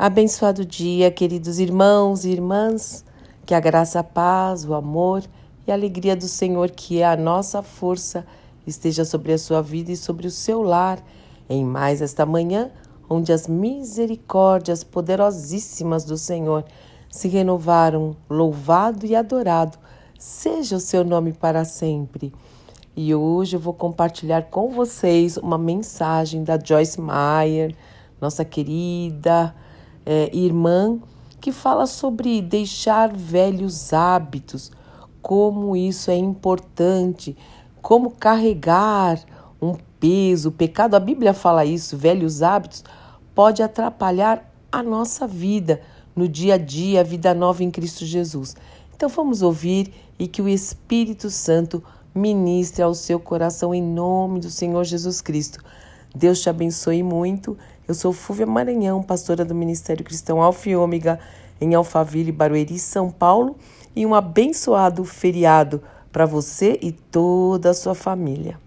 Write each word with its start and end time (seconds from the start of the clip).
Abençoado 0.00 0.64
dia, 0.64 1.10
queridos 1.10 1.58
irmãos 1.58 2.24
e 2.24 2.30
irmãs, 2.30 3.04
que 3.44 3.52
a 3.52 3.58
graça, 3.58 3.98
a 3.98 4.04
paz, 4.04 4.64
o 4.64 4.72
amor 4.72 5.24
e 5.66 5.72
a 5.72 5.74
alegria 5.74 6.14
do 6.14 6.28
Senhor, 6.28 6.70
que 6.70 7.00
é 7.00 7.04
a 7.04 7.16
nossa 7.16 7.64
força, 7.64 8.24
esteja 8.64 9.04
sobre 9.04 9.32
a 9.32 9.38
sua 9.38 9.60
vida 9.60 9.90
e 9.90 9.96
sobre 9.96 10.28
o 10.28 10.30
seu 10.30 10.62
lar, 10.62 11.04
em 11.50 11.64
mais 11.64 12.00
esta 12.00 12.24
manhã, 12.24 12.70
onde 13.10 13.32
as 13.32 13.48
misericórdias 13.48 14.84
poderosíssimas 14.84 16.04
do 16.04 16.16
Senhor 16.16 16.64
se 17.10 17.26
renovaram, 17.26 18.16
louvado 18.30 19.04
e 19.04 19.16
adorado, 19.16 19.76
seja 20.16 20.76
o 20.76 20.80
seu 20.80 21.04
nome 21.04 21.32
para 21.32 21.64
sempre. 21.64 22.32
E 22.94 23.12
hoje 23.12 23.56
eu 23.56 23.60
vou 23.60 23.74
compartilhar 23.74 24.42
com 24.42 24.70
vocês 24.70 25.36
uma 25.36 25.58
mensagem 25.58 26.44
da 26.44 26.56
Joyce 26.56 27.00
Meyer, 27.00 27.74
nossa 28.20 28.44
querida 28.44 29.52
é, 30.08 30.34
irmã 30.34 30.98
que 31.38 31.52
fala 31.52 31.86
sobre 31.86 32.40
deixar 32.40 33.14
velhos 33.14 33.92
hábitos, 33.92 34.72
como 35.20 35.76
isso 35.76 36.10
é 36.10 36.16
importante, 36.16 37.36
como 37.82 38.12
carregar 38.12 39.20
um 39.60 39.74
peso, 40.00 40.48
o 40.48 40.52
pecado, 40.52 40.94
a 40.94 41.00
Bíblia 41.00 41.34
fala 41.34 41.66
isso, 41.66 41.94
velhos 41.94 42.42
hábitos, 42.42 42.82
pode 43.34 43.62
atrapalhar 43.62 44.50
a 44.72 44.82
nossa 44.82 45.26
vida 45.26 45.82
no 46.16 46.26
dia 46.26 46.54
a 46.54 46.58
dia, 46.58 47.00
a 47.00 47.04
vida 47.04 47.34
nova 47.34 47.62
em 47.62 47.70
Cristo 47.70 48.06
Jesus. 48.06 48.56
Então 48.96 49.10
vamos 49.10 49.42
ouvir 49.42 49.92
e 50.18 50.26
que 50.26 50.40
o 50.40 50.48
Espírito 50.48 51.28
Santo 51.28 51.84
ministre 52.14 52.82
ao 52.82 52.94
seu 52.94 53.20
coração 53.20 53.74
em 53.74 53.82
nome 53.82 54.40
do 54.40 54.50
Senhor 54.50 54.84
Jesus 54.84 55.20
Cristo. 55.20 55.62
Deus 56.14 56.40
te 56.40 56.48
abençoe 56.48 57.02
muito. 57.02 57.56
Eu 57.88 57.94
sou 57.94 58.12
Fúvia 58.12 58.44
Maranhão, 58.44 59.02
pastora 59.02 59.46
do 59.46 59.54
Ministério 59.54 60.04
Cristão 60.04 60.42
Alfa 60.42 60.68
e 60.68 60.76
Ômega 60.76 61.18
em 61.58 61.74
Alphaville, 61.74 62.30
Barueri, 62.30 62.78
São 62.78 63.10
Paulo, 63.10 63.56
e 63.96 64.04
um 64.04 64.14
abençoado 64.14 65.06
feriado 65.06 65.82
para 66.12 66.26
você 66.26 66.78
e 66.82 66.92
toda 66.92 67.70
a 67.70 67.74
sua 67.74 67.94
família. 67.94 68.60